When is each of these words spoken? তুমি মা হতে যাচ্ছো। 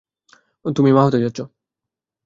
তুমি 0.65 0.89
মা 0.91 1.01
হতে 1.05 1.19
যাচ্ছো। 1.23 1.43